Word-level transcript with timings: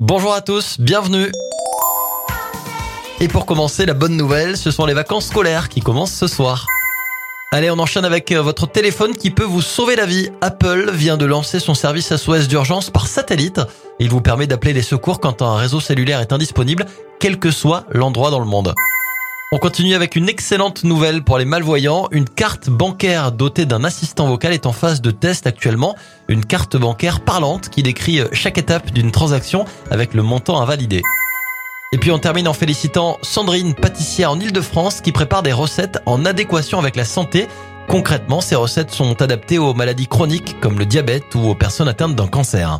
Bonjour 0.00 0.32
à 0.32 0.42
tous, 0.42 0.78
bienvenue. 0.78 1.26
Et 3.18 3.26
pour 3.26 3.46
commencer, 3.46 3.84
la 3.84 3.94
bonne 3.94 4.16
nouvelle, 4.16 4.56
ce 4.56 4.70
sont 4.70 4.86
les 4.86 4.94
vacances 4.94 5.26
scolaires 5.26 5.68
qui 5.68 5.80
commencent 5.80 6.14
ce 6.14 6.28
soir. 6.28 6.68
Allez, 7.50 7.68
on 7.68 7.80
enchaîne 7.80 8.04
avec 8.04 8.30
euh, 8.30 8.40
votre 8.40 8.68
téléphone 8.68 9.16
qui 9.16 9.32
peut 9.32 9.42
vous 9.42 9.60
sauver 9.60 9.96
la 9.96 10.06
vie. 10.06 10.30
Apple 10.40 10.92
vient 10.92 11.16
de 11.16 11.24
lancer 11.24 11.58
son 11.58 11.74
service 11.74 12.14
SOS 12.14 12.46
d'urgence 12.46 12.90
par 12.90 13.08
satellite. 13.08 13.60
Il 13.98 14.08
vous 14.08 14.20
permet 14.20 14.46
d'appeler 14.46 14.72
les 14.72 14.82
secours 14.82 15.18
quand 15.18 15.42
un 15.42 15.56
réseau 15.56 15.80
cellulaire 15.80 16.20
est 16.20 16.32
indisponible, 16.32 16.86
quel 17.18 17.40
que 17.40 17.50
soit 17.50 17.84
l'endroit 17.90 18.30
dans 18.30 18.38
le 18.38 18.46
monde. 18.46 18.74
On 19.50 19.56
continue 19.56 19.94
avec 19.94 20.14
une 20.14 20.28
excellente 20.28 20.84
nouvelle 20.84 21.24
pour 21.24 21.38
les 21.38 21.46
malvoyants. 21.46 22.08
Une 22.10 22.28
carte 22.28 22.68
bancaire 22.68 23.32
dotée 23.32 23.64
d'un 23.64 23.82
assistant 23.82 24.26
vocal 24.26 24.52
est 24.52 24.66
en 24.66 24.72
phase 24.72 25.00
de 25.00 25.10
test 25.10 25.46
actuellement. 25.46 25.96
Une 26.28 26.44
carte 26.44 26.76
bancaire 26.76 27.20
parlante 27.20 27.70
qui 27.70 27.82
décrit 27.82 28.20
chaque 28.32 28.58
étape 28.58 28.90
d'une 28.90 29.10
transaction 29.10 29.64
avec 29.90 30.12
le 30.12 30.22
montant 30.22 30.60
à 30.60 30.66
valider. 30.66 31.02
Et 31.92 31.96
puis 31.96 32.10
on 32.10 32.18
termine 32.18 32.46
en 32.46 32.52
félicitant 32.52 33.16
Sandrine, 33.22 33.72
pâtissière 33.72 34.32
en 34.32 34.38
Ile-de-France, 34.38 35.00
qui 35.00 35.12
prépare 35.12 35.42
des 35.42 35.54
recettes 35.54 35.98
en 36.04 36.26
adéquation 36.26 36.78
avec 36.78 36.94
la 36.94 37.06
santé. 37.06 37.48
Concrètement, 37.88 38.42
ces 38.42 38.54
recettes 38.54 38.90
sont 38.90 39.22
adaptées 39.22 39.56
aux 39.56 39.72
maladies 39.72 40.08
chroniques 40.08 40.60
comme 40.60 40.78
le 40.78 40.84
diabète 40.84 41.34
ou 41.34 41.48
aux 41.48 41.54
personnes 41.54 41.88
atteintes 41.88 42.14
d'un 42.14 42.26
cancer. 42.26 42.76